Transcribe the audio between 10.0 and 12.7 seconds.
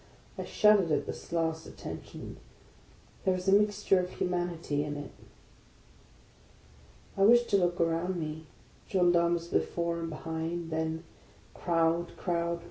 be hind: then crowd! crowd!